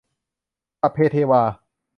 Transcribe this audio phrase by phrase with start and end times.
[0.81, 1.43] สัพเพเทวา